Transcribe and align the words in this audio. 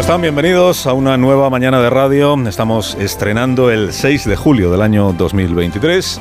Como 0.00 0.08
están, 0.08 0.22
bienvenidos 0.22 0.86
a 0.86 0.94
una 0.94 1.18
nueva 1.18 1.50
mañana 1.50 1.78
de 1.78 1.90
radio. 1.90 2.34
Estamos 2.48 2.94
estrenando 2.94 3.70
el 3.70 3.92
6 3.92 4.24
de 4.24 4.34
julio 4.34 4.70
del 4.70 4.80
año 4.80 5.12
2023. 5.12 6.18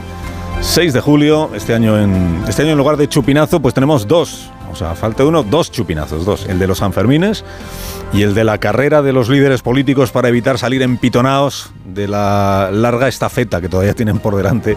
6 0.59 0.91
de 0.91 0.99
julio, 0.99 1.49
este 1.55 1.73
año 1.73 1.98
en 1.98 2.44
este 2.45 2.63
año 2.63 2.73
en 2.73 2.77
lugar 2.77 2.98
de 2.98 3.08
chupinazo, 3.08 3.62
pues 3.62 3.73
tenemos 3.73 4.05
dos. 4.05 4.52
O 4.70 4.76
sea, 4.76 4.95
falta 4.95 5.23
uno, 5.23 5.44
dos 5.44 5.72
chupinazos, 5.72 6.26
dos. 6.26 6.45
El 6.48 6.59
de 6.59 6.67
los 6.67 6.80
Sanfermines 6.80 7.45
y 8.12 8.23
el 8.23 8.34
de 8.34 8.44
la 8.44 8.58
carrera 8.58 9.02
de 9.02 9.13
los 9.13 9.30
líderes 9.30 9.62
políticos 9.62 10.11
para 10.11 10.27
evitar 10.27 10.58
salir 10.58 10.81
empitonados 10.81 11.72
de 11.86 12.09
la 12.09 12.72
larga 12.73 13.08
estafeta 13.08 13.61
que 13.61 13.70
todavía 13.70 13.94
tienen 13.94 14.20
por 14.20 14.36
delante 14.36 14.75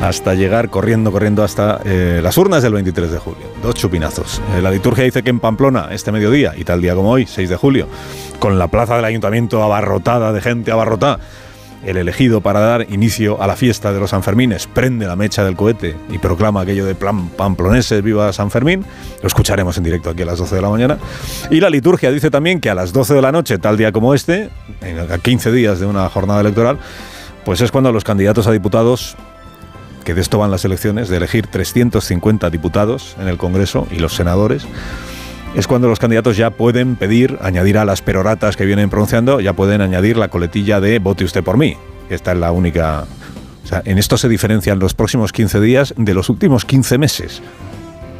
hasta 0.00 0.34
llegar 0.34 0.70
corriendo, 0.70 1.10
corriendo 1.10 1.42
hasta 1.42 1.80
eh, 1.84 2.20
las 2.22 2.36
urnas 2.38 2.62
del 2.62 2.72
23 2.74 3.10
de 3.10 3.18
julio. 3.18 3.46
Dos 3.62 3.74
chupinazos. 3.74 4.40
Eh, 4.56 4.62
la 4.62 4.70
liturgia 4.70 5.04
dice 5.04 5.22
que 5.22 5.30
en 5.30 5.40
Pamplona, 5.40 5.88
este 5.90 6.12
mediodía, 6.12 6.54
y 6.56 6.64
tal 6.64 6.80
día 6.80 6.94
como 6.94 7.10
hoy, 7.10 7.26
6 7.26 7.48
de 7.48 7.56
julio, 7.56 7.88
con 8.38 8.58
la 8.58 8.68
plaza 8.68 8.96
del 8.96 9.04
ayuntamiento 9.04 9.62
abarrotada 9.62 10.32
de 10.32 10.40
gente 10.40 10.70
abarrotada, 10.70 11.18
el 11.84 11.96
elegido 11.96 12.40
para 12.40 12.60
dar 12.60 12.86
inicio 12.90 13.40
a 13.40 13.46
la 13.46 13.54
fiesta 13.54 13.92
de 13.92 14.00
los 14.00 14.10
Sanfermines 14.10 14.66
prende 14.66 15.06
la 15.06 15.14
mecha 15.14 15.44
del 15.44 15.54
cohete 15.54 15.96
y 16.10 16.18
proclama 16.18 16.62
aquello 16.62 16.84
de 16.84 16.96
plan 16.96 17.28
pamploneses 17.28 18.02
viva 18.02 18.32
San 18.32 18.50
Fermín. 18.50 18.84
Lo 19.22 19.26
escucharemos 19.26 19.78
en 19.78 19.84
directo 19.84 20.10
aquí 20.10 20.22
a 20.22 20.26
las 20.26 20.38
12 20.38 20.56
de 20.56 20.62
la 20.62 20.70
mañana. 20.70 20.98
Y 21.50 21.60
la 21.60 21.70
liturgia 21.70 22.10
dice 22.10 22.30
también 22.30 22.60
que 22.60 22.68
a 22.68 22.74
las 22.74 22.92
12 22.92 23.14
de 23.14 23.22
la 23.22 23.30
noche, 23.30 23.58
tal 23.58 23.76
día 23.76 23.92
como 23.92 24.12
este, 24.12 24.50
a 25.10 25.18
15 25.18 25.52
días 25.52 25.78
de 25.78 25.86
una 25.86 26.08
jornada 26.08 26.40
electoral, 26.40 26.78
pues 27.44 27.60
es 27.60 27.70
cuando 27.70 27.92
los 27.92 28.04
candidatos 28.04 28.46
a 28.48 28.52
diputados 28.52 29.16
que 30.08 30.14
de 30.14 30.22
esto 30.22 30.38
van 30.38 30.50
las 30.50 30.64
elecciones, 30.64 31.10
de 31.10 31.18
elegir 31.18 31.48
350 31.48 32.48
diputados 32.48 33.14
en 33.20 33.28
el 33.28 33.36
Congreso 33.36 33.86
y 33.90 33.96
los 33.96 34.14
senadores, 34.14 34.66
es 35.54 35.66
cuando 35.66 35.86
los 35.86 35.98
candidatos 35.98 36.38
ya 36.38 36.48
pueden 36.48 36.96
pedir, 36.96 37.36
añadir 37.42 37.76
a 37.76 37.84
las 37.84 38.00
peroratas 38.00 38.56
que 38.56 38.64
vienen 38.64 38.88
pronunciando, 38.88 39.38
ya 39.38 39.52
pueden 39.52 39.82
añadir 39.82 40.16
la 40.16 40.28
coletilla 40.28 40.80
de 40.80 40.98
vote 40.98 41.24
usted 41.24 41.44
por 41.44 41.58
mí. 41.58 41.76
Esta 42.08 42.32
es 42.32 42.38
la 42.38 42.52
única... 42.52 43.04
O 43.62 43.66
sea, 43.66 43.82
en 43.84 43.98
esto 43.98 44.16
se 44.16 44.30
diferencian 44.30 44.78
los 44.78 44.94
próximos 44.94 45.30
15 45.30 45.60
días 45.60 45.92
de 45.94 46.14
los 46.14 46.30
últimos 46.30 46.64
15 46.64 46.96
meses, 46.96 47.42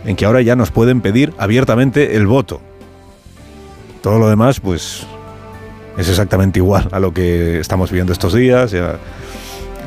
en 0.04 0.14
que 0.14 0.26
ahora 0.26 0.42
ya 0.42 0.56
nos 0.56 0.70
pueden 0.70 1.00
pedir 1.00 1.32
abiertamente 1.38 2.16
el 2.16 2.26
voto. 2.26 2.60
Todo 4.02 4.18
lo 4.18 4.28
demás, 4.28 4.60
pues, 4.60 5.06
es 5.96 6.06
exactamente 6.06 6.58
igual 6.58 6.86
a 6.92 7.00
lo 7.00 7.14
que 7.14 7.60
estamos 7.60 7.90
viendo 7.90 8.12
estos 8.12 8.34
días. 8.34 8.74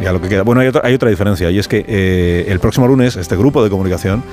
Y 0.02 0.06
lo 0.06 0.22
que 0.22 0.30
queda. 0.30 0.44
Bueno, 0.44 0.62
hay 0.62 0.68
otra, 0.68 0.82
hay 0.84 0.94
otra 0.94 1.10
diferencia, 1.10 1.52
y 1.52 1.60
es 1.60 1.68
que 1.68 1.86
eh, 1.88 2.46
el 2.48 2.60
próximo 2.60 2.88
lunes 2.88 3.16
este 3.16 3.36
grupo 3.36 3.64
de 3.64 3.70
comunicación 3.70 4.24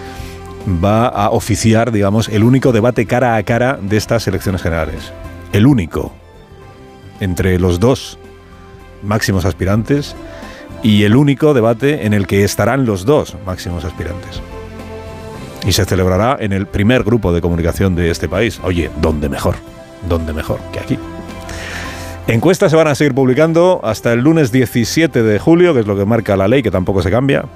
va 0.82 1.06
a 1.06 1.30
oficiar, 1.30 1.92
digamos, 1.92 2.28
el 2.28 2.42
único 2.42 2.72
debate 2.72 3.06
cara 3.06 3.36
a 3.36 3.42
cara 3.42 3.78
de 3.80 3.96
estas 3.96 4.26
elecciones 4.26 4.62
generales. 4.62 5.12
El 5.52 5.66
único. 5.66 6.12
Entre 7.20 7.58
los 7.58 7.80
dos 7.80 8.18
máximos 9.02 9.44
aspirantes 9.44 10.14
y 10.82 11.04
el 11.04 11.16
único 11.16 11.54
debate 11.54 12.06
en 12.06 12.14
el 12.14 12.26
que 12.26 12.44
estarán 12.44 12.86
los 12.86 13.04
dos 13.04 13.36
máximos 13.44 13.84
aspirantes. 13.84 14.40
Y 15.66 15.72
se 15.72 15.84
celebrará 15.84 16.36
en 16.40 16.52
el 16.52 16.66
primer 16.66 17.02
grupo 17.02 17.32
de 17.32 17.40
comunicación 17.40 17.94
de 17.94 18.10
este 18.10 18.28
país. 18.28 18.60
Oye, 18.62 18.90
¿dónde 19.00 19.28
mejor? 19.28 19.56
¿Dónde 20.08 20.32
mejor 20.32 20.60
que 20.72 20.78
aquí? 20.78 20.98
Encuestas 22.28 22.70
se 22.70 22.76
van 22.76 22.88
a 22.88 22.94
seguir 22.94 23.14
publicando 23.14 23.80
hasta 23.82 24.12
el 24.12 24.20
lunes 24.20 24.52
17 24.52 25.22
de 25.22 25.38
julio, 25.38 25.72
que 25.72 25.80
es 25.80 25.86
lo 25.86 25.96
que 25.96 26.04
marca 26.04 26.36
la 26.36 26.46
ley, 26.46 26.62
que 26.62 26.70
tampoco 26.70 27.00
se 27.00 27.10
cambia. 27.10 27.46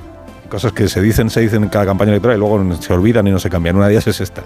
Cosas 0.48 0.72
que 0.72 0.88
se 0.88 1.02
dicen, 1.02 1.28
se 1.28 1.42
dicen 1.42 1.64
en 1.64 1.68
cada 1.68 1.84
campaña 1.84 2.12
electoral 2.12 2.38
y 2.38 2.40
luego 2.40 2.74
se 2.80 2.90
olvidan 2.94 3.26
y 3.26 3.30
no 3.30 3.38
se 3.38 3.50
cambian. 3.50 3.76
Una 3.76 3.88
de 3.88 3.92
ellas 3.92 4.06
es 4.06 4.22
esta. 4.22 4.42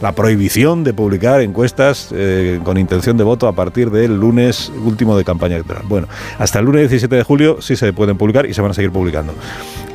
La 0.00 0.12
prohibición 0.12 0.84
de 0.84 0.94
publicar 0.94 1.40
encuestas 1.40 2.10
eh, 2.12 2.60
con 2.62 2.78
intención 2.78 3.16
de 3.16 3.24
voto 3.24 3.48
a 3.48 3.52
partir 3.52 3.90
del 3.90 4.16
lunes 4.16 4.70
último 4.84 5.16
de 5.16 5.24
campaña 5.24 5.56
electoral. 5.56 5.82
Bueno, 5.88 6.06
hasta 6.38 6.60
el 6.60 6.66
lunes 6.66 6.82
17 6.82 7.16
de 7.16 7.24
julio 7.24 7.60
sí 7.60 7.74
se 7.74 7.92
pueden 7.92 8.16
publicar 8.16 8.46
y 8.46 8.54
se 8.54 8.62
van 8.62 8.70
a 8.70 8.74
seguir 8.74 8.92
publicando. 8.92 9.34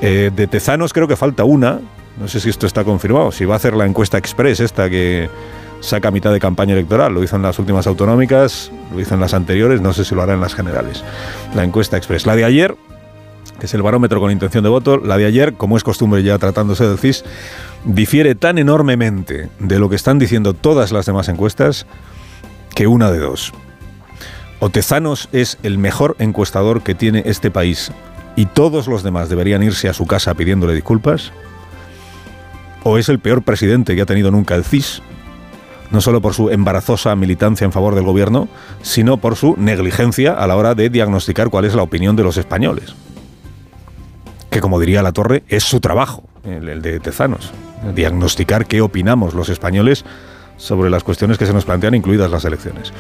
Eh, 0.01 0.29
de 0.35 0.47
Tezanos 0.47 0.91
creo 0.91 1.07
que 1.07 1.15
falta 1.15 1.45
una. 1.45 1.79
No 2.19 2.27
sé 2.27 2.41
si 2.41 2.49
esto 2.49 2.67
está 2.67 2.83
confirmado. 2.83 3.31
Si 3.31 3.45
va 3.45 3.53
a 3.53 3.57
hacer 3.57 3.77
la 3.77 3.85
encuesta 3.85 4.17
express 4.17 4.59
esta 4.59 4.89
que 4.89 5.29
saca 5.81 6.11
mitad 6.11 6.31
de 6.31 6.39
campaña 6.39 6.73
electoral. 6.73 7.13
Lo 7.13 7.23
hizo 7.23 7.35
en 7.35 7.41
las 7.41 7.59
últimas 7.59 7.87
autonómicas, 7.87 8.71
lo 8.93 8.99
hizo 8.99 9.13
en 9.13 9.21
las 9.21 9.33
anteriores, 9.33 9.81
no 9.81 9.93
sé 9.93 10.05
si 10.05 10.15
lo 10.15 10.21
hará 10.21 10.33
en 10.33 10.41
las 10.41 10.55
generales. 10.55 11.03
La 11.55 11.63
encuesta 11.63 11.97
express. 11.97 12.25
La 12.25 12.35
de 12.35 12.45
ayer, 12.45 12.75
que 13.59 13.65
es 13.65 13.73
el 13.73 13.81
barómetro 13.81 14.19
con 14.19 14.31
intención 14.31 14.63
de 14.63 14.69
voto, 14.69 14.97
la 14.97 15.17
de 15.17 15.25
ayer, 15.25 15.53
como 15.53 15.77
es 15.77 15.83
costumbre 15.83 16.23
ya 16.23 16.37
tratándose 16.37 16.87
del 16.87 16.97
CIS, 16.97 17.23
difiere 17.85 18.35
tan 18.35 18.57
enormemente 18.57 19.49
de 19.59 19.79
lo 19.79 19.89
que 19.89 19.95
están 19.95 20.19
diciendo 20.19 20.53
todas 20.53 20.91
las 20.91 21.05
demás 21.05 21.29
encuestas 21.29 21.85
que 22.75 22.87
una 22.87 23.11
de 23.11 23.19
dos. 23.19 23.53
O 24.59 24.69
Tezanos 24.69 25.29
es 25.31 25.57
el 25.63 25.77
mejor 25.77 26.15
encuestador 26.19 26.83
que 26.83 26.95
tiene 26.95 27.23
este 27.25 27.49
país 27.49 27.91
y 28.35 28.45
todos 28.45 28.87
los 28.87 29.03
demás 29.03 29.29
deberían 29.29 29.63
irse 29.63 29.89
a 29.89 29.93
su 29.93 30.05
casa 30.05 30.33
pidiéndole 30.33 30.73
disculpas, 30.73 31.31
o 32.83 32.97
es 32.97 33.09
el 33.09 33.19
peor 33.19 33.41
presidente 33.41 33.95
que 33.95 34.01
ha 34.01 34.05
tenido 34.05 34.31
nunca 34.31 34.55
el 34.55 34.63
CIS, 34.63 35.01
no 35.91 36.01
solo 36.01 36.21
por 36.21 36.33
su 36.33 36.49
embarazosa 36.49 37.15
militancia 37.15 37.65
en 37.65 37.71
favor 37.71 37.95
del 37.95 38.03
gobierno, 38.03 38.47
sino 38.81 39.17
por 39.17 39.35
su 39.35 39.55
negligencia 39.57 40.33
a 40.33 40.47
la 40.47 40.55
hora 40.55 40.75
de 40.75 40.89
diagnosticar 40.89 41.49
cuál 41.49 41.65
es 41.65 41.75
la 41.75 41.83
opinión 41.83 42.15
de 42.15 42.23
los 42.23 42.37
españoles. 42.37 42.95
Que 44.49 44.61
como 44.61 44.79
diría 44.79 45.03
la 45.03 45.11
Torre, 45.11 45.43
es 45.47 45.63
su 45.63 45.79
trabajo, 45.79 46.23
el, 46.43 46.81
de 46.81 46.99
Tezanos, 46.99 47.51
diagnosticar 47.95 48.65
qué 48.65 48.81
opinamos 48.81 49.33
los 49.33 49.49
españoles 49.49 50.05
sobre 50.57 50.89
las 50.89 51.05
cuestiones 51.05 51.37
que 51.37 51.45
se 51.45 51.53
nos 51.53 51.63
plantean, 51.63 51.95
incluidas 51.95 52.29
las 52.29 52.43
elecciones. 52.43 52.91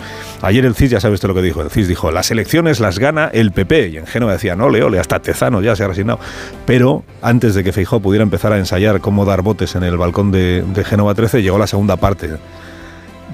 Ayer 0.41 0.65
el 0.65 0.75
CIS, 0.75 0.91
ya 0.91 1.01
sabes 1.01 1.21
lo 1.23 1.33
que 1.33 1.41
dijo, 1.41 1.61
el 1.61 1.69
CIS 1.69 1.89
dijo, 1.89 2.09
las 2.09 2.31
elecciones 2.31 2.79
las 2.79 2.99
gana 2.99 3.29
el 3.33 3.51
PP, 3.51 3.89
y 3.89 3.97
en 3.97 4.07
Génova 4.07 4.31
decían, 4.31 4.61
ole, 4.61 4.81
ole, 4.81 4.97
hasta 4.97 5.19
Tezano 5.19 5.61
ya 5.61 5.75
se 5.75 5.83
ha 5.83 5.89
resignado. 5.89 6.19
Pero 6.65 7.03
antes 7.21 7.55
de 7.55 7.63
que 7.63 7.73
Feijó 7.73 7.99
pudiera 7.99 8.23
empezar 8.23 8.53
a 8.53 8.57
ensayar 8.57 9.01
cómo 9.01 9.25
dar 9.25 9.41
botes 9.41 9.75
en 9.75 9.83
el 9.83 9.97
balcón 9.97 10.31
de, 10.31 10.63
de 10.73 10.83
Génova 10.85 11.13
13, 11.13 11.41
llegó 11.41 11.57
la 11.57 11.67
segunda 11.67 11.97
parte 11.97 12.29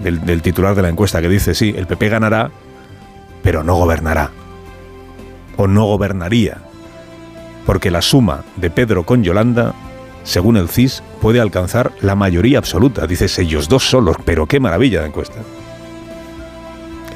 del, 0.01 0.41
titular 0.41 0.75
de 0.75 0.81
la 0.81 0.89
encuesta 0.89 1.21
que 1.21 1.29
dice, 1.29 1.53
sí, 1.53 1.73
el 1.75 1.87
PP 1.87 2.09
ganará, 2.09 2.51
pero 3.43 3.63
no 3.63 3.75
gobernará. 3.75 4.31
O 5.57 5.67
no 5.67 5.85
gobernaría. 5.85 6.57
Porque 7.65 7.91
la 7.91 8.01
suma 8.01 8.43
de 8.57 8.69
Pedro 8.69 9.05
con 9.05 9.23
Yolanda, 9.23 9.73
según 10.23 10.57
el 10.57 10.69
CIS, 10.69 11.01
puede 11.21 11.39
alcanzar 11.39 11.91
la 12.01 12.15
mayoría 12.15 12.57
absoluta. 12.57 13.07
Dices, 13.07 13.37
ellos 13.39 13.69
dos 13.69 13.89
solos, 13.89 14.17
pero 14.25 14.45
qué 14.45 14.59
maravilla 14.59 15.01
de 15.01 15.07
encuesta. 15.07 15.39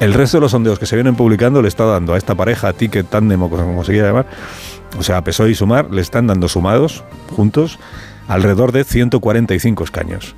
El 0.00 0.14
resto 0.14 0.38
de 0.38 0.42
los 0.42 0.52
sondeos 0.52 0.78
que 0.78 0.86
se 0.86 0.96
vienen 0.96 1.14
publicando 1.14 1.60
le 1.60 1.68
está 1.68 1.84
dando 1.84 2.14
a 2.14 2.18
esta 2.18 2.34
pareja, 2.34 2.72
ticket, 2.72 3.06
tándem 3.08 3.42
o 3.42 3.50
como 3.50 3.84
se 3.84 3.92
quiera 3.92 4.08
llamar, 4.08 4.26
o 4.98 5.02
sea, 5.02 5.22
PSOE 5.22 5.50
y 5.50 5.54
Sumar, 5.54 5.90
le 5.90 6.00
están 6.00 6.26
dando 6.26 6.48
sumados, 6.48 7.04
juntos, 7.36 7.78
alrededor 8.26 8.72
de 8.72 8.84
145 8.84 9.84
escaños. 9.84 10.34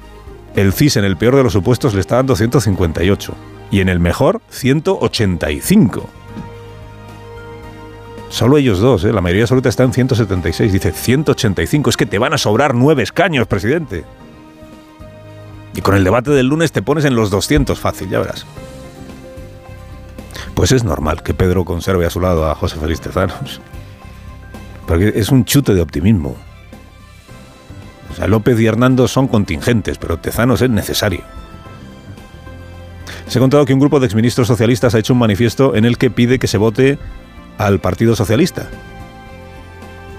El 0.54 0.72
CIS 0.72 0.98
en 0.98 1.04
el 1.04 1.16
peor 1.16 1.36
de 1.36 1.42
los 1.42 1.52
supuestos 1.52 1.94
le 1.94 2.00
está 2.00 2.16
dando 2.16 2.36
158 2.36 3.34
y 3.70 3.80
en 3.80 3.88
el 3.88 4.00
mejor 4.00 4.42
185. 4.50 6.08
Solo 8.28 8.56
ellos 8.58 8.78
dos, 8.78 9.04
¿eh? 9.04 9.12
la 9.12 9.20
mayoría 9.20 9.44
absoluta 9.44 9.68
está 9.68 9.84
en 9.84 9.92
176. 9.92 10.72
Dice 10.72 10.92
185, 10.92 11.90
es 11.90 11.96
que 11.96 12.06
te 12.06 12.18
van 12.18 12.32
a 12.32 12.38
sobrar 12.38 12.74
nueve 12.74 13.02
escaños, 13.02 13.46
presidente. 13.46 14.04
Y 15.74 15.80
con 15.80 15.94
el 15.94 16.04
debate 16.04 16.30
del 16.30 16.46
lunes 16.46 16.72
te 16.72 16.82
pones 16.82 17.04
en 17.04 17.14
los 17.14 17.30
200 17.30 17.78
fácil, 17.78 18.10
ya 18.10 18.20
verás. 18.20 18.46
Pues 20.54 20.72
es 20.72 20.84
normal 20.84 21.22
que 21.22 21.34
Pedro 21.34 21.64
conserve 21.64 22.06
a 22.06 22.10
su 22.10 22.20
lado 22.20 22.50
a 22.50 22.54
José 22.54 22.76
Félix 22.76 23.00
Tezanos. 23.00 23.60
Porque 24.86 25.12
es 25.14 25.30
un 25.30 25.44
chute 25.44 25.72
de 25.74 25.80
optimismo. 25.80 26.36
O 28.12 28.14
sea, 28.14 28.26
López 28.26 28.60
y 28.60 28.66
Hernando 28.66 29.08
son 29.08 29.26
contingentes, 29.26 29.98
pero 29.98 30.18
Tezanos 30.18 30.60
es 30.62 30.70
necesario. 30.70 31.22
Se 33.26 33.38
ha 33.38 33.40
contado 33.40 33.64
que 33.64 33.72
un 33.72 33.80
grupo 33.80 34.00
de 34.00 34.06
exministros 34.06 34.46
socialistas 34.46 34.94
ha 34.94 34.98
hecho 34.98 35.14
un 35.14 35.18
manifiesto 35.18 35.74
en 35.74 35.84
el 35.84 35.96
que 35.96 36.10
pide 36.10 36.38
que 36.38 36.46
se 36.46 36.58
vote 36.58 36.98
al 37.56 37.80
Partido 37.80 38.14
Socialista. 38.14 38.68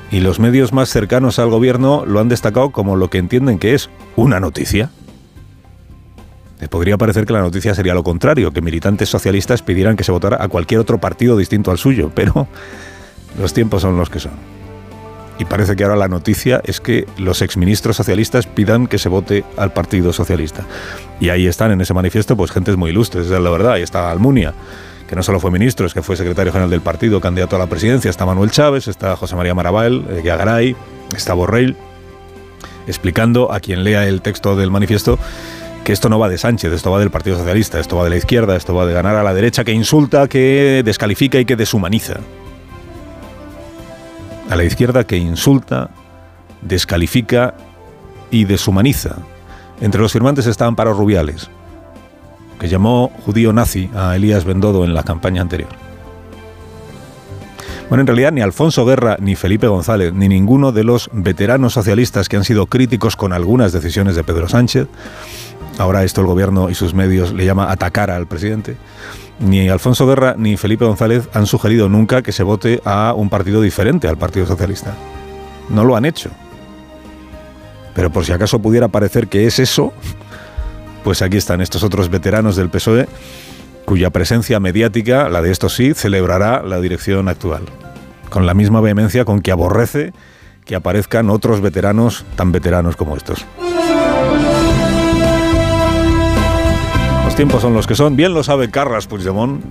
Y 0.10 0.20
los 0.20 0.40
medios 0.40 0.74
más 0.74 0.90
cercanos 0.90 1.40
al 1.40 1.50
gobierno 1.50 2.06
lo 2.06 2.20
han 2.20 2.30
destacado 2.30 2.72
como 2.72 2.96
lo 2.96 3.10
que 3.10 3.18
entienden 3.20 3.60
que 3.60 3.74
es 3.74 3.90
una 4.16 4.40
noticia. 4.40 4.90
Les 6.60 6.70
podría 6.70 6.98
parecer 6.98 7.26
que 7.26 7.34
la 7.34 7.42
noticia 7.42 7.76
sería 7.76 7.94
lo 7.94 8.04
contrario, 8.04 8.54
que 8.54 8.62
militantes 8.62 9.10
socialistas 9.10 9.62
pidieran 9.62 9.96
que 9.96 10.04
se 10.04 10.12
votara 10.12 10.38
a 10.42 10.48
cualquier 10.48 10.80
otro 10.80 11.00
partido 11.00 11.36
distinto 11.36 11.72
al 11.72 11.78
suyo, 11.78 12.12
pero 12.16 12.48
los 13.40 13.54
tiempos 13.54 13.82
son 13.82 13.98
los 13.98 14.10
que 14.10 14.20
son. 14.20 14.53
Y 15.40 15.46
parece 15.46 15.76
que 15.76 15.84
ahora 15.84 15.96
la 15.96 16.08
noticia 16.08 16.62
es 16.64 16.80
que 16.80 17.08
los 17.18 17.42
exministros 17.42 17.98
socialistas 17.98 18.46
pidan 18.46 18.88
que 18.88 19.00
se 19.00 19.10
vote 19.10 19.44
al 19.58 19.74
Partido 19.74 20.14
Socialista. 20.14 20.66
Y 21.20 21.30
ahí 21.30 21.48
están 21.48 21.72
en 21.72 21.82
ese 21.82 21.94
manifiesto 21.94 22.38
pues 22.38 22.52
gentes 22.52 22.78
muy 22.78 22.92
ilustres, 22.92 23.26
es 23.26 23.40
la 23.40 23.50
verdad. 23.50 23.74
Ahí 23.74 23.82
está 23.82 24.12
Almunia, 24.12 24.54
que 25.08 25.16
no 25.16 25.24
solo 25.24 25.40
fue 25.40 25.50
ministro, 25.50 25.88
es 25.88 25.94
que 25.94 26.02
fue 26.02 26.16
secretario 26.16 26.52
general 26.52 26.70
del 26.70 26.82
partido, 26.82 27.20
candidato 27.20 27.56
a 27.56 27.60
la 27.60 27.68
presidencia. 27.68 28.10
Está 28.10 28.26
Manuel 28.26 28.52
Chávez, 28.52 28.88
está 28.88 29.16
José 29.16 29.36
María 29.36 29.56
Maraval, 29.56 30.06
eh, 30.10 30.22
Yagaray, 30.24 30.76
está 31.16 31.34
Borrell, 31.34 31.76
explicando 32.88 33.52
a 33.52 33.60
quien 33.60 33.84
lea 33.84 34.08
el 34.08 34.22
texto 34.22 34.56
del 34.56 34.70
manifiesto 34.70 35.18
que 35.84 35.92
esto 35.92 36.08
no 36.10 36.18
va 36.18 36.30
de 36.30 36.38
Sánchez, 36.38 36.72
esto 36.72 36.92
va 36.92 37.00
del 37.00 37.12
Partido 37.12 37.38
Socialista, 37.38 37.80
esto 37.80 37.98
va 37.98 38.06
de 38.06 38.10
la 38.12 38.16
izquierda, 38.16 38.56
esto 38.56 38.74
va 38.74 38.86
de 38.86 38.94
ganar 38.94 39.16
a 39.16 39.24
la 39.24 39.34
derecha, 39.34 39.64
que 39.64 39.74
insulta, 39.74 40.28
que 40.28 40.82
descalifica 40.86 41.40
y 41.40 41.46
que 41.46 41.56
deshumaniza. 41.56 42.20
A 44.50 44.56
la 44.56 44.64
izquierda 44.64 45.06
que 45.06 45.18
insulta, 45.18 45.90
descalifica 46.62 47.56
y 48.30 48.46
deshumaniza. 48.46 49.18
Entre 49.82 50.02
los 50.02 50.12
firmantes 50.12 50.48
está 50.48 50.66
Amparo 50.66 50.94
Rubiales, 50.94 51.50
que 52.60 52.68
llamó 52.68 53.12
judío 53.26 53.54
nazi 53.54 53.90
a 53.96 54.16
Elías 54.16 54.46
Bendodo 54.46 54.86
en 54.86 54.94
la 54.94 55.04
campaña 55.04 55.42
anterior. 55.42 55.70
Bueno, 57.90 58.02
en 58.02 58.08
realidad 58.08 58.32
ni 58.32 58.42
Alfonso 58.42 58.86
Guerra, 58.86 59.18
ni 59.20 59.36
Felipe 59.36 59.68
González, 59.68 60.14
ni 60.14 60.28
ninguno 60.28 60.72
de 60.72 60.84
los 60.84 61.10
veteranos 61.14 61.74
socialistas 61.74 62.30
que 62.30 62.38
han 62.38 62.44
sido 62.44 62.66
críticos 62.66 63.16
con 63.16 63.34
algunas 63.34 63.72
decisiones 63.72 64.16
de 64.16 64.24
Pedro 64.24 64.48
Sánchez, 64.48 64.88
ahora 65.78 66.04
esto 66.04 66.22
el 66.22 66.28
gobierno 66.28 66.70
y 66.70 66.76
sus 66.76 66.94
medios 66.94 67.34
le 67.34 67.46
llama 67.46 67.72
atacar 67.72 68.10
al 68.10 68.26
presidente, 68.26 68.78
ni 69.44 69.70
Alfonso 69.70 70.08
Guerra 70.08 70.36
ni 70.38 70.58
Felipe 70.58 70.86
González 70.86 71.28
han 71.34 71.46
sugerido 71.46 71.90
nunca 71.90 72.22
que 72.22 72.32
se 72.32 72.44
vote 72.44 72.82
a 72.86 73.14
un 73.16 73.30
partido 73.30 73.62
diferente 73.62 74.08
al 74.08 74.18
Partido 74.18 74.46
Socialista. 74.46 74.96
No 75.70 75.84
lo 75.84 75.96
han 75.96 76.06
hecho. 76.06 76.32
Pero 77.94 78.12
por 78.12 78.26
si 78.26 78.32
acaso 78.32 78.60
pudiera 78.60 78.88
parecer 78.88 79.28
que 79.28 79.46
es 79.46 79.60
eso, 79.60 79.94
pues 81.04 81.22
aquí 81.22 81.38
están 81.38 81.62
estos 81.62 81.84
otros 81.84 82.10
veteranos 82.10 82.56
del 82.56 82.70
PSOE 82.70 83.08
cuya 83.86 84.10
presencia 84.10 84.60
mediática, 84.62 85.28
la 85.28 85.42
de 85.42 85.52
estos 85.52 85.76
sí, 85.76 85.94
celebrará 85.94 86.64
la 86.64 86.80
dirección 86.80 87.28
actual, 87.28 87.64
con 88.30 88.46
la 88.46 88.54
misma 88.54 88.80
vehemencia 88.80 89.26
con 89.26 89.42
que 89.42 89.52
aborrece 89.52 90.14
que 90.66 90.76
aparezcan 90.76 91.30
otros 91.30 91.60
veteranos 91.60 92.24
tan 92.38 92.54
veteranos 92.54 92.96
como 92.96 93.18
estos. 93.18 93.46
Tiempos 97.44 97.62
son 97.62 97.74
los 97.74 97.88
que 97.88 97.96
son, 97.96 98.16
bien 98.16 98.34
lo 98.34 98.42
sabe 98.42 98.72
Carras 98.72 99.08
Puigdemont, 99.08 99.62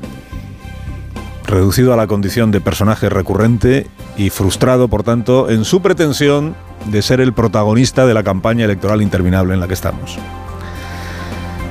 reducido 1.47 1.95
a 1.95 1.97
la 1.97 2.07
condición 2.07 2.51
de 2.51 2.61
personaje 2.61 3.09
recurrente 3.09 3.87
y 4.15 4.29
frustrado, 4.29 4.89
por 4.89 5.05
tanto, 5.05 5.49
en 5.49 5.65
su 5.65 5.81
pretensión 5.81 6.55
de 6.85 7.01
ser 7.01 7.23
el 7.23 7.33
protagonista 7.33 8.05
de 8.05 8.13
la 8.13 8.23
campaña 8.23 8.67
electoral 8.67 9.01
interminable 9.01 9.55
en 9.55 9.61
la 9.61 9.69
que 9.69 9.73
estamos. 9.73 10.19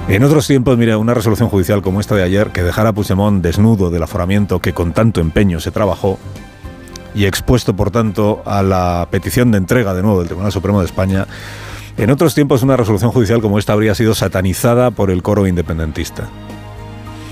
En 0.08 0.24
otros 0.24 0.48
tiempos, 0.48 0.76
mira, 0.76 0.98
una 0.98 1.14
resolución 1.14 1.50
judicial 1.50 1.84
como 1.84 2.00
esta 2.00 2.16
de 2.16 2.24
ayer, 2.24 2.50
que 2.50 2.64
dejara 2.64 2.90
a 2.90 2.94
Puigdemont 2.94 3.44
desnudo 3.44 3.92
del 3.92 4.02
aforamiento 4.02 4.60
que 4.60 4.74
con 4.74 4.94
tanto 4.94 5.22
empeño 5.22 5.60
se 5.60 5.70
trabajó 5.70 6.18
y 7.14 7.26
expuesto, 7.26 7.76
por 7.76 7.92
tanto, 7.92 8.42
a 8.48 8.64
la 8.64 9.08
petición 9.12 9.52
de 9.52 9.60
entrega 9.60 9.94
de 9.94 10.02
nuevo 10.02 10.18
del 10.18 10.30
Tribunal 10.30 10.52
Supremo 10.52 10.80
de 10.80 10.88
España, 10.88 11.28
en 11.98 12.10
otros 12.10 12.34
tiempos 12.34 12.64
una 12.64 12.78
resolución 12.78 13.12
judicial 13.12 13.42
como 13.42 13.60
esta 13.60 13.74
habría 13.74 13.96
sido 13.96 14.16
satanizada 14.16 14.92
por 14.92 15.12
el 15.12 15.22
coro 15.22 15.48
independentista. 15.48 16.30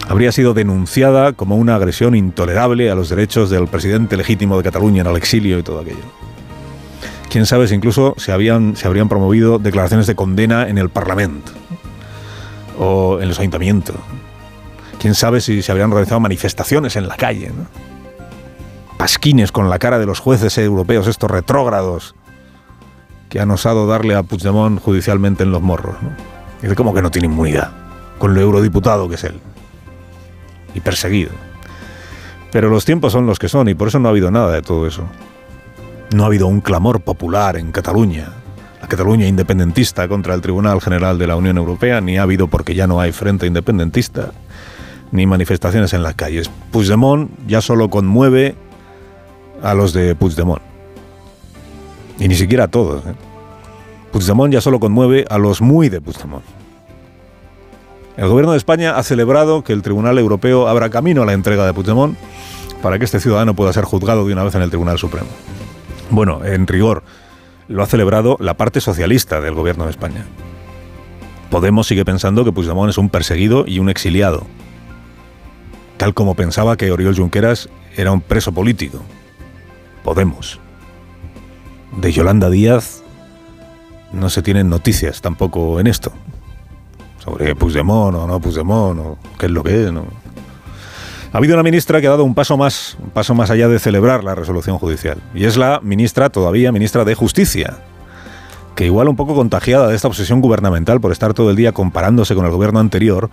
Habría 0.08 0.32
sido 0.32 0.54
denunciada 0.54 1.34
como 1.34 1.56
una 1.56 1.76
agresión 1.76 2.16
intolerable 2.16 2.90
a 2.90 2.96
los 2.96 3.10
derechos 3.10 3.50
del 3.50 3.68
presidente 3.68 4.18
legítimo 4.18 4.58
de 4.58 4.64
Cataluña 4.64 5.02
en 5.02 5.08
el 5.08 5.18
exilio 5.18 5.60
y 5.60 5.64
todo 5.64 5.80
aquello. 5.80 5.98
Quién 7.30 7.46
sabe 7.46 7.68
si 7.68 7.76
incluso 7.76 8.16
se, 8.18 8.32
habían, 8.32 8.76
se 8.76 8.88
habrían 8.88 9.08
promovido 9.08 9.60
declaraciones 9.60 10.08
de 10.08 10.16
condena 10.16 10.68
en 10.68 10.80
el 10.80 10.90
Parlamento 10.90 11.52
o 12.80 13.20
en 13.22 13.28
los 13.28 13.40
ayuntamientos. 13.40 13.96
Quién 15.00 15.14
sabe 15.14 15.40
si 15.40 15.62
se 15.62 15.72
habrían 15.72 15.92
realizado 15.92 16.20
manifestaciones 16.20 16.96
en 16.96 17.08
la 17.08 17.16
calle. 17.16 17.52
Pasquines 18.98 19.52
con 19.52 19.70
la 19.70 19.78
cara 19.78 20.00
de 20.00 20.08
los 20.08 20.20
jueces 20.20 20.58
europeos, 20.58 21.08
estos 21.08 21.30
retrógrados, 21.30 22.16
que 23.30 23.40
han 23.40 23.52
osado 23.52 23.88
darle 23.88 24.16
a 24.16 24.24
Puigdemont 24.24 24.82
judicialmente 24.82 25.44
en 25.44 25.52
los 25.52 25.62
morros. 25.62 25.96
¿no? 26.02 26.10
Dice 26.62 26.76
como 26.76 26.94
que 26.94 27.02
no 27.02 27.12
tiene 27.12 27.28
inmunidad, 27.28 27.72
con 28.18 28.34
lo 28.34 28.42
eurodiputado 28.42 29.08
que 29.08 29.16
es 29.16 29.24
él. 29.24 29.40
Y 30.74 30.82
perseguido. 30.82 31.32
Pero 32.52 32.70
los 32.70 32.84
tiempos 32.84 33.14
son 33.14 33.28
los 33.28 33.38
que 33.38 33.48
son 33.48 33.70
y 33.70 33.76
por 33.76 33.88
eso 33.88 34.00
no 34.00 34.08
ha 34.08 34.12
habido 34.12 34.32
nada 34.32 34.52
de 34.52 34.62
todo 34.62 34.88
eso. 34.88 35.04
No 36.14 36.24
ha 36.24 36.26
habido 36.26 36.48
un 36.48 36.62
clamor 36.62 37.02
popular 37.02 37.56
en 37.56 37.72
Cataluña, 37.72 38.34
la 38.82 38.88
Cataluña 38.88 39.28
independentista 39.28 40.08
contra 40.08 40.34
el 40.34 40.42
Tribunal 40.42 40.82
General 40.82 41.20
de 41.20 41.28
la 41.28 41.36
Unión 41.36 41.58
Europea, 41.58 42.02
ni 42.02 42.18
ha 42.18 42.24
habido 42.24 42.48
porque 42.48 42.74
ya 42.74 42.88
no 42.88 43.00
hay 43.00 43.12
frente 43.12 43.46
independentista, 43.46 44.32
ni 45.12 45.28
manifestaciones 45.28 45.94
en 45.94 46.02
las 46.02 46.16
calles. 46.16 46.50
Puigdemont 46.72 47.30
ya 47.48 47.62
solo 47.62 47.90
conmueve 47.90 48.56
a 49.62 49.76
los 49.76 49.94
de 49.94 50.16
Puigdemont. 50.16 50.69
Y 52.20 52.28
ni 52.28 52.36
siquiera 52.36 52.66
a 52.66 52.68
todos. 52.68 53.06
¿eh? 53.06 53.16
Puigdemont 54.12 54.54
ya 54.54 54.62
solo 54.62 54.80
conmueve 54.80 55.26
a 55.30 55.38
los 55.38 55.62
muy 55.62 55.90
de 55.90 56.02
Puigdemont. 56.02 56.44
El 58.18 58.28
gobierno 58.28 58.52
de 58.52 58.58
España 58.58 58.98
ha 58.98 59.04
celebrado 59.04 59.64
que 59.64 59.72
el 59.72 59.82
Tribunal 59.82 60.18
Europeo 60.18 60.68
abra 60.68 60.90
camino 60.90 61.24
a 61.24 61.26
la 61.26 61.34
entrega 61.34 61.66
de 61.66 61.74
Puigdemont 61.74 62.18
para 62.82 63.00
que 63.00 63.06
este 63.06 63.20
ciudadano 63.20 63.54
pueda 63.54 63.72
ser 63.72 63.86
juzgado 63.86 64.26
de 64.26 64.34
una 64.34 64.44
vez 64.44 64.56
en 64.56 64.62
el 64.62 64.70
Tribunal 64.70 64.98
Supremo. 64.98 65.28
Bueno, 66.10 66.44
en 66.44 66.68
rigor, 66.68 67.04
lo 67.68 67.84
ha 67.84 67.86
celebrado 67.86 68.36
la 68.40 68.56
parte 68.56 68.82
socialista 68.82 69.40
del 69.42 69.54
gobierno 69.54 69.86
de 69.86 69.92
España. 69.92 70.26
Podemos 71.50 71.88
sigue 71.88 72.04
pensando 72.04 72.44
que 72.44 72.52
Puigdemont 72.52 72.90
es 72.90 72.98
un 72.98 73.10
perseguido 73.10 73.64
y 73.66 73.80
un 73.80 73.90
exiliado, 73.90 74.46
tal 75.98 76.14
como 76.14 76.36
pensaba 76.36 76.78
que 76.78 76.92
Oriol 76.92 77.16
Junqueras 77.16 77.70
era 77.96 78.12
un 78.12 78.22
preso 78.22 78.52
político. 78.52 79.02
Podemos. 80.04 80.60
De 81.98 82.12
Yolanda 82.12 82.50
Díaz 82.50 83.04
no 84.12 84.30
se 84.30 84.42
tienen 84.42 84.70
noticias 84.70 85.22
tampoco 85.22 85.80
en 85.80 85.88
esto. 85.88 86.12
Sobre 87.20 87.56
Puigdemont 87.56 88.16
o 88.16 88.28
no 88.28 88.40
Puigdemont 88.40 89.00
o 89.00 89.18
qué 89.38 89.48
es 89.48 89.52
lo 89.52 89.64
que 89.64 89.86
es, 89.86 89.92
¿no? 89.92 90.06
Ha 91.32 91.38
habido 91.38 91.54
una 91.54 91.64
ministra 91.64 92.02
que 92.02 92.08
ha 92.08 92.12
dado 92.12 92.24
un 92.24 92.34
paso 92.34 92.58
más, 92.58 92.98
un 93.04 93.12
paso 93.12 93.36
más 93.36 93.52
allá 93.52 93.68
de 93.68 93.78
celebrar 93.78 94.24
la 94.24 94.34
resolución 94.34 94.80
judicial. 94.80 95.20
Y 95.36 95.46
es 95.46 95.58
la 95.58 95.80
ministra, 95.84 96.30
todavía 96.30 96.72
ministra 96.72 97.06
de 97.06 97.14
Justicia, 97.14 97.78
que 98.76 98.86
igual 98.86 99.10
un 99.10 99.16
poco 99.16 99.36
contagiada 99.36 99.88
de 99.90 99.96
esta 99.96 100.08
obsesión 100.08 100.42
gubernamental 100.42 101.00
por 101.00 101.12
estar 101.12 101.36
todo 101.36 101.52
el 101.52 101.56
día 101.56 101.72
comparándose 101.72 102.34
con 102.34 102.46
el 102.46 102.52
gobierno 102.52 102.80
anterior, 102.80 103.30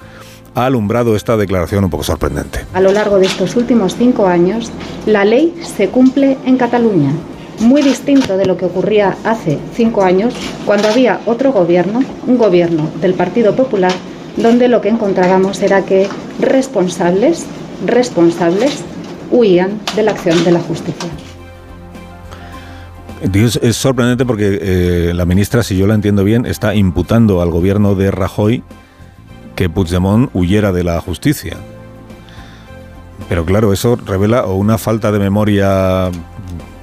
ha 0.54 0.66
alumbrado 0.66 1.16
esta 1.16 1.38
declaración 1.38 1.84
un 1.84 1.90
poco 1.90 2.04
sorprendente. 2.04 2.66
A 2.74 2.80
lo 2.82 2.92
largo 2.92 3.18
de 3.18 3.26
estos 3.26 3.56
últimos 3.56 3.94
cinco 3.96 4.26
años, 4.26 4.70
la 5.06 5.24
ley 5.24 5.54
se 5.62 5.88
cumple 5.88 6.36
en 6.44 6.58
Cataluña. 6.58 7.12
Muy 7.60 7.82
distinto 7.82 8.36
de 8.36 8.46
lo 8.46 8.56
que 8.56 8.66
ocurría 8.66 9.16
hace 9.24 9.58
cinco 9.74 10.02
años, 10.02 10.34
cuando 10.64 10.88
había 10.88 11.20
otro 11.26 11.52
gobierno, 11.52 12.02
un 12.26 12.36
gobierno 12.36 12.90
del 13.00 13.14
Partido 13.14 13.56
Popular, 13.56 13.92
donde 14.36 14.68
lo 14.68 14.80
que 14.80 14.90
encontrábamos 14.90 15.62
era 15.62 15.84
que 15.84 16.08
responsables 16.38 17.46
responsables 17.84 18.82
huían 19.30 19.80
de 19.94 20.02
la 20.02 20.12
acción 20.12 20.42
de 20.44 20.52
la 20.52 20.60
justicia. 20.60 21.10
Es 23.32 23.76
sorprendente 23.76 24.24
porque 24.24 24.58
eh, 24.60 25.12
la 25.14 25.24
ministra, 25.24 25.62
si 25.62 25.76
yo 25.76 25.86
la 25.86 25.94
entiendo 25.94 26.22
bien, 26.22 26.46
está 26.46 26.74
imputando 26.74 27.40
al 27.40 27.50
gobierno 27.50 27.94
de 27.94 28.10
Rajoy 28.10 28.62
que 29.54 29.68
Puigdemont 29.68 30.30
huyera 30.34 30.70
de 30.72 30.84
la 30.84 31.00
justicia. 31.00 31.56
Pero 33.28 33.44
claro, 33.44 33.72
eso 33.72 33.96
revela 33.96 34.44
o 34.44 34.54
una 34.54 34.78
falta 34.78 35.10
de 35.10 35.18
memoria 35.18 36.10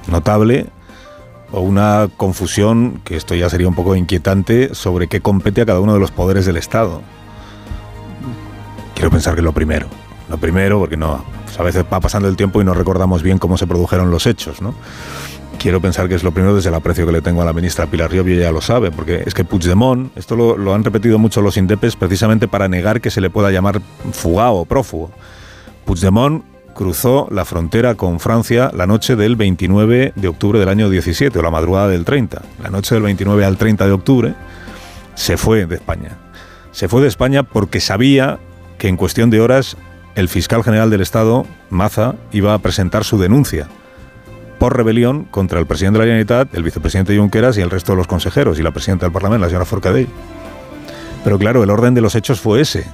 notable 0.08 0.66
o 1.52 1.60
una 1.60 2.08
confusión, 2.16 3.00
que 3.04 3.16
esto 3.16 3.34
ya 3.34 3.48
sería 3.48 3.68
un 3.68 3.74
poco 3.74 3.94
inquietante, 3.94 4.74
sobre 4.74 5.06
qué 5.06 5.20
compete 5.20 5.60
a 5.60 5.66
cada 5.66 5.80
uno 5.80 5.94
de 5.94 6.00
los 6.00 6.10
poderes 6.10 6.46
del 6.46 6.56
Estado. 6.56 7.00
Quiero 8.94 9.10
pensar 9.10 9.34
que 9.34 9.42
lo 9.42 9.52
primero. 9.52 9.86
Lo 10.28 10.38
primero, 10.38 10.78
porque 10.80 10.96
no, 10.96 11.24
pues 11.44 11.60
a 11.60 11.62
veces 11.62 11.84
va 11.92 12.00
pasando 12.00 12.28
el 12.28 12.36
tiempo 12.36 12.60
y 12.60 12.64
no 12.64 12.74
recordamos 12.74 13.22
bien 13.22 13.38
cómo 13.38 13.56
se 13.58 13.66
produjeron 13.66 14.10
los 14.10 14.26
hechos, 14.26 14.62
¿no? 14.62 14.74
Quiero 15.58 15.80
pensar 15.80 16.08
que 16.08 16.14
es 16.14 16.24
lo 16.24 16.32
primero 16.32 16.56
desde 16.56 16.70
el 16.70 16.74
aprecio 16.74 17.06
que 17.06 17.12
le 17.12 17.22
tengo 17.22 17.40
a 17.42 17.44
la 17.44 17.52
ministra 17.52 17.86
Pilar 17.86 18.10
Riobio, 18.10 18.40
ya 18.40 18.50
lo 18.50 18.60
sabe, 18.60 18.90
porque 18.90 19.22
es 19.24 19.34
que 19.34 19.44
Puigdemont, 19.44 20.16
esto 20.16 20.34
lo, 20.34 20.56
lo 20.56 20.74
han 20.74 20.82
repetido 20.82 21.18
mucho 21.18 21.40
los 21.40 21.56
indepes 21.56 21.94
precisamente 21.94 22.48
para 22.48 22.68
negar 22.68 23.00
que 23.00 23.10
se 23.10 23.20
le 23.20 23.30
pueda 23.30 23.50
llamar 23.50 23.80
fugado 24.12 24.64
prófugo. 24.64 25.10
Puigdemont 25.84 26.42
cruzó 26.74 27.28
la 27.30 27.44
frontera 27.44 27.94
con 27.94 28.20
Francia 28.20 28.70
la 28.74 28.86
noche 28.86 29.16
del 29.16 29.36
29 29.36 30.12
de 30.14 30.28
octubre 30.28 30.58
del 30.58 30.68
año 30.68 30.90
17, 30.90 31.38
o 31.38 31.42
la 31.42 31.50
madrugada 31.50 31.88
del 31.88 32.04
30. 32.04 32.42
La 32.62 32.70
noche 32.70 32.94
del 32.94 33.04
29 33.04 33.44
al 33.44 33.56
30 33.56 33.86
de 33.86 33.92
octubre 33.92 34.34
se 35.14 35.36
fue 35.36 35.66
de 35.66 35.76
España 35.76 36.18
se 36.74 36.88
fue 36.88 37.00
de 37.00 37.08
España 37.08 37.44
porque 37.44 37.80
sabía 37.80 38.40
que 38.78 38.88
en 38.88 38.96
cuestión 38.96 39.30
de 39.30 39.40
horas 39.40 39.76
el 40.16 40.28
fiscal 40.28 40.64
general 40.64 40.90
del 40.90 41.00
Estado, 41.00 41.46
Maza, 41.70 42.16
iba 42.32 42.52
a 42.52 42.58
presentar 42.58 43.04
su 43.04 43.16
denuncia 43.16 43.68
por 44.58 44.76
rebelión 44.76 45.24
contra 45.24 45.60
el 45.60 45.66
presidente 45.66 45.98
de 45.98 46.04
la 46.04 46.06
Generalitat, 46.06 46.54
el 46.54 46.64
vicepresidente 46.64 47.16
Junqueras 47.16 47.56
y 47.58 47.60
el 47.60 47.70
resto 47.70 47.92
de 47.92 47.98
los 47.98 48.08
consejeros 48.08 48.58
y 48.58 48.62
la 48.62 48.72
presidenta 48.72 49.06
del 49.06 49.12
Parlamento, 49.12 49.42
la 49.42 49.48
señora 49.48 49.64
Forcadell. 49.64 50.08
Pero 51.22 51.38
claro, 51.38 51.62
el 51.62 51.70
orden 51.70 51.94
de 51.94 52.00
los 52.00 52.16
hechos 52.16 52.40
fue 52.40 52.60
ese. 52.60 52.84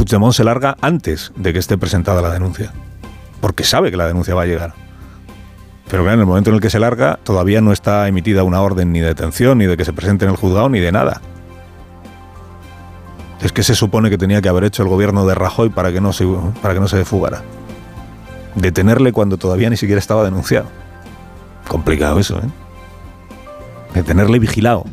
Puigdemont 0.00 0.32
se 0.32 0.44
larga 0.44 0.78
antes 0.80 1.30
de 1.36 1.52
que 1.52 1.58
esté 1.58 1.76
presentada 1.76 2.22
la 2.22 2.30
denuncia, 2.30 2.72
porque 3.42 3.64
sabe 3.64 3.90
que 3.90 3.98
la 3.98 4.06
denuncia 4.06 4.34
va 4.34 4.44
a 4.44 4.46
llegar. 4.46 4.72
Pero 5.90 6.04
claro, 6.04 6.14
en 6.14 6.20
el 6.20 6.26
momento 6.26 6.48
en 6.48 6.56
el 6.56 6.62
que 6.62 6.70
se 6.70 6.78
larga, 6.78 7.18
todavía 7.22 7.60
no 7.60 7.70
está 7.70 8.08
emitida 8.08 8.42
una 8.42 8.62
orden 8.62 8.92
ni 8.92 9.00
de 9.00 9.08
detención, 9.08 9.58
ni 9.58 9.66
de 9.66 9.76
que 9.76 9.84
se 9.84 9.92
presente 9.92 10.24
en 10.24 10.30
el 10.30 10.38
juzgado, 10.38 10.70
ni 10.70 10.80
de 10.80 10.90
nada. 10.90 11.20
Es 13.42 13.52
que 13.52 13.62
se 13.62 13.74
supone 13.74 14.08
que 14.08 14.16
tenía 14.16 14.40
que 14.40 14.48
haber 14.48 14.64
hecho 14.64 14.82
el 14.82 14.88
gobierno 14.88 15.26
de 15.26 15.34
Rajoy 15.34 15.68
para 15.68 15.92
que 15.92 16.00
no 16.00 16.14
se, 16.14 16.26
para 16.62 16.72
que 16.72 16.80
no 16.80 16.88
se 16.88 17.04
fugara. 17.04 17.42
Detenerle 18.54 19.12
cuando 19.12 19.36
todavía 19.36 19.68
ni 19.68 19.76
siquiera 19.76 19.98
estaba 19.98 20.24
denunciado. 20.24 20.68
Complicado 21.68 22.18
eso, 22.18 22.38
¿eh? 22.38 22.48
Detenerle 23.92 24.38
vigilado. 24.38 24.86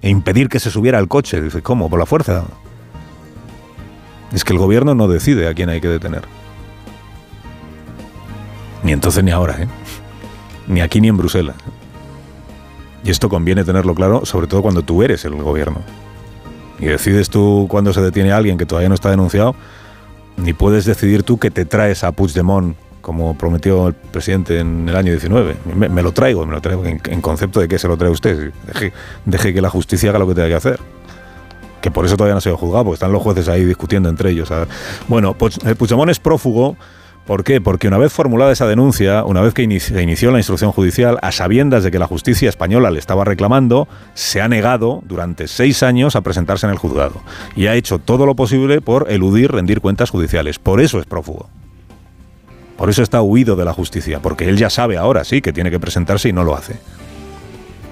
E 0.00 0.10
impedir 0.10 0.48
que 0.48 0.60
se 0.60 0.70
subiera 0.70 0.98
al 0.98 1.08
coche. 1.08 1.42
Dice, 1.42 1.60
¿cómo? 1.60 1.90
¿Por 1.90 1.98
la 1.98 2.06
fuerza? 2.06 2.44
Es 4.34 4.44
que 4.44 4.52
el 4.52 4.58
gobierno 4.58 4.94
no 4.94 5.08
decide 5.08 5.48
a 5.48 5.54
quién 5.54 5.70
hay 5.70 5.80
que 5.80 5.88
detener. 5.88 6.24
Ni 8.82 8.92
entonces 8.92 9.24
ni 9.24 9.30
ahora, 9.30 9.62
¿eh? 9.62 9.68
Ni 10.66 10.80
aquí 10.80 11.00
ni 11.00 11.08
en 11.08 11.16
Bruselas. 11.16 11.56
Y 13.04 13.10
esto 13.10 13.28
conviene 13.28 13.64
tenerlo 13.64 13.94
claro, 13.94 14.26
sobre 14.26 14.46
todo 14.46 14.62
cuando 14.62 14.82
tú 14.82 15.02
eres 15.02 15.24
el 15.24 15.34
gobierno 15.34 15.80
y 16.78 16.86
decides 16.86 17.30
tú 17.30 17.66
cuando 17.68 17.92
se 17.92 18.00
detiene 18.00 18.32
a 18.32 18.36
alguien 18.36 18.58
que 18.58 18.66
todavía 18.66 18.88
no 18.88 18.94
está 18.94 19.10
denunciado, 19.10 19.54
ni 20.36 20.52
puedes 20.52 20.84
decidir 20.84 21.22
tú 21.22 21.38
que 21.38 21.50
te 21.50 21.64
traes 21.64 22.04
a 22.04 22.12
Puigdemont 22.12 22.76
como 23.00 23.36
prometió 23.36 23.88
el 23.88 23.94
presidente 23.94 24.58
en 24.58 24.88
el 24.88 24.96
año 24.96 25.12
19. 25.12 25.56
Me, 25.74 26.02
lo 26.02 26.12
traigo, 26.12 26.46
me 26.46 26.52
lo 26.52 26.60
traigo 26.62 26.84
en, 26.86 27.20
concepto 27.20 27.60
de 27.60 27.68
que 27.68 27.78
se 27.78 27.86
lo 27.86 27.98
trae 27.98 28.10
usted. 28.10 28.52
Deje, 28.66 28.92
deje, 29.26 29.52
que 29.52 29.60
la 29.60 29.68
justicia 29.68 30.08
haga 30.08 30.18
lo 30.18 30.26
que 30.26 30.34
tenga 30.34 30.48
que 30.48 30.54
hacer. 30.54 30.80
Que 31.84 31.90
por 31.90 32.06
eso 32.06 32.16
todavía 32.16 32.34
no 32.34 32.40
se 32.40 32.48
ha 32.48 32.56
juzgado, 32.56 32.84
porque 32.84 32.94
están 32.94 33.12
los 33.12 33.22
jueces 33.22 33.46
ahí 33.46 33.62
discutiendo 33.62 34.08
entre 34.08 34.30
ellos. 34.30 34.50
Bueno, 35.06 35.34
Puigdemont 35.34 36.10
es 36.10 36.18
prófugo 36.18 36.78
¿Por 37.26 37.44
qué? 37.44 37.60
Porque 37.60 37.88
una 37.88 37.98
vez 37.98 38.10
formulada 38.10 38.52
esa 38.52 38.66
denuncia, 38.66 39.22
una 39.24 39.42
vez 39.42 39.52
que 39.52 39.62
inició 39.62 40.30
la 40.30 40.38
instrucción 40.38 40.72
judicial, 40.72 41.18
a 41.20 41.30
sabiendas 41.30 41.82
de 41.84 41.90
que 41.90 41.98
la 41.98 42.06
justicia 42.06 42.48
española 42.48 42.90
le 42.90 42.98
estaba 42.98 43.24
reclamando, 43.24 43.86
se 44.14 44.40
ha 44.40 44.48
negado 44.48 45.02
durante 45.06 45.46
seis 45.46 45.82
años 45.82 46.16
a 46.16 46.22
presentarse 46.22 46.66
en 46.66 46.72
el 46.72 46.78
juzgado 46.78 47.20
y 47.54 47.66
ha 47.66 47.74
hecho 47.74 47.98
todo 47.98 48.24
lo 48.24 48.34
posible 48.34 48.80
por 48.80 49.10
eludir 49.10 49.52
rendir 49.52 49.82
cuentas 49.82 50.08
judiciales. 50.08 50.58
Por 50.58 50.80
eso 50.80 51.00
es 51.00 51.06
prófugo. 51.06 51.50
Por 52.78 52.90
eso 52.90 53.02
está 53.02 53.20
huido 53.20 53.56
de 53.56 53.64
la 53.66 53.74
justicia, 53.74 54.20
porque 54.20 54.48
él 54.48 54.56
ya 54.56 54.68
sabe 54.70 54.96
ahora 54.96 55.24
sí 55.24 55.40
que 55.40 55.52
tiene 55.52 55.70
que 55.70 55.80
presentarse 55.80 56.30
y 56.30 56.32
no 56.32 56.44
lo 56.44 56.54
hace. 56.54 56.78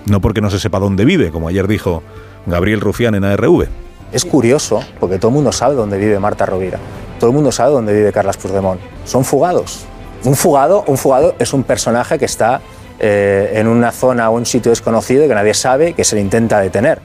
No 0.07 0.21
porque 0.21 0.41
no 0.41 0.51
se 0.51 0.59
sepa 0.59 0.79
dónde 0.79 1.05
vive, 1.05 1.31
como 1.31 1.49
ayer 1.49 1.69
dijo 1.69 2.03
Gabriel 2.47 2.81
Rufián 2.81 3.15
en 3.15 3.25
ARV. 3.25 3.69
Es 4.13 4.25
curioso, 4.25 4.81
porque 5.01 5.19
todo 5.19 5.31
el 5.31 5.35
mundo 5.35 5.53
sabe 5.53 5.75
dónde 5.75 5.99
vive 5.99 6.19
Marta 6.19 6.47
Rovira 6.47 6.79
todo 7.23 7.31
el 7.31 7.37
mundo 7.37 7.53
sabe 7.53 7.71
dónde 7.71 7.95
vive 7.95 8.11
Carlas 8.11 8.37
Puigdemont. 8.37 8.81
Son 9.05 9.25
fugados. 9.25 9.85
Un 10.25 10.35
fugado, 10.35 10.83
un 10.89 10.99
fugado 10.99 11.37
es 11.39 11.53
un 11.53 11.63
personaje 11.63 12.19
que 12.19 12.25
está 12.25 12.61
eh, 12.99 13.53
en 13.55 13.69
una 13.69 13.93
zona 13.93 14.29
o 14.29 14.35
un 14.35 14.45
sitio 14.45 14.71
desconocido 14.71 15.29
que 15.29 15.35
nadie 15.37 15.55
sabe 15.55 15.93
que 15.93 16.03
se 16.03 16.17
le 16.17 16.21
intenta 16.21 16.59
detener. 16.59 17.01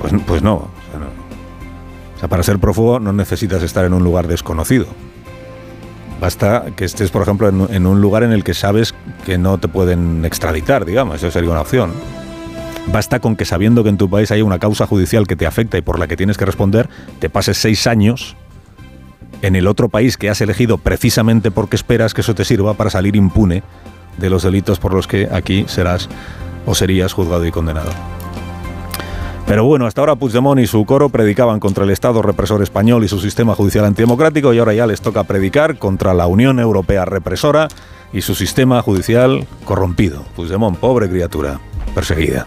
Pues, 0.00 0.12
pues 0.26 0.42
no. 0.42 0.54
O 0.54 2.18
sea, 2.18 2.28
para 2.28 2.42
ser 2.42 2.58
prófugo 2.58 2.98
no 2.98 3.12
necesitas 3.12 3.62
estar 3.62 3.84
en 3.84 3.92
un 3.92 4.02
lugar 4.02 4.26
desconocido. 4.26 4.86
Basta 6.20 6.64
que 6.74 6.86
estés, 6.86 7.12
por 7.12 7.22
ejemplo, 7.22 7.48
en, 7.48 7.68
en, 7.72 7.86
un 7.86 8.00
lugar 8.00 8.24
en 8.24 8.32
el 8.32 8.42
que 8.42 8.52
sabes 8.52 8.96
que 9.24 9.38
no 9.38 9.58
te 9.58 9.68
pueden 9.68 10.24
extraditar, 10.24 10.84
digamos, 10.84 11.14
eso 11.18 11.30
sería 11.30 11.50
una 11.50 11.60
opción. 11.60 11.92
Basta 12.92 13.20
con 13.20 13.36
que 13.36 13.44
sabiendo 13.44 13.82
que 13.82 13.90
en 13.90 13.98
tu 13.98 14.08
país 14.08 14.30
hay 14.30 14.42
una 14.42 14.58
causa 14.58 14.86
judicial 14.86 15.26
que 15.26 15.36
te 15.36 15.46
afecta 15.46 15.76
y 15.78 15.82
por 15.82 15.98
la 15.98 16.06
que 16.06 16.16
tienes 16.16 16.38
que 16.38 16.44
responder, 16.44 16.88
te 17.18 17.28
pases 17.28 17.58
seis 17.58 17.86
años 17.86 18.36
en 19.42 19.56
el 19.56 19.66
otro 19.66 19.88
país 19.88 20.16
que 20.16 20.30
has 20.30 20.40
elegido 20.40 20.78
precisamente 20.78 21.50
porque 21.50 21.76
esperas 21.76 22.14
que 22.14 22.22
eso 22.22 22.34
te 22.34 22.44
sirva 22.44 22.74
para 22.74 22.90
salir 22.90 23.16
impune 23.16 23.62
de 24.18 24.30
los 24.30 24.42
delitos 24.42 24.78
por 24.78 24.94
los 24.94 25.06
que 25.06 25.28
aquí 25.30 25.64
serás 25.68 26.08
o 26.64 26.74
serías 26.74 27.12
juzgado 27.12 27.44
y 27.44 27.50
condenado. 27.50 27.90
Pero 29.46 29.64
bueno, 29.64 29.86
hasta 29.86 30.00
ahora 30.00 30.16
Puigdemont 30.16 30.60
y 30.60 30.66
su 30.66 30.84
coro 30.84 31.08
predicaban 31.08 31.60
contra 31.60 31.84
el 31.84 31.90
Estado 31.90 32.20
represor 32.20 32.62
español 32.62 33.04
y 33.04 33.08
su 33.08 33.20
sistema 33.20 33.54
judicial 33.54 33.84
antidemocrático 33.84 34.52
y 34.52 34.58
ahora 34.58 34.74
ya 34.74 34.86
les 34.86 35.00
toca 35.00 35.22
predicar 35.22 35.78
contra 35.78 36.14
la 36.14 36.26
Unión 36.26 36.58
Europea 36.58 37.04
represora 37.04 37.68
y 38.12 38.22
su 38.22 38.34
sistema 38.34 38.82
judicial 38.82 39.46
corrompido. 39.64 40.24
Puigdemont, 40.34 40.78
pobre 40.78 41.08
criatura, 41.08 41.60
perseguida. 41.94 42.46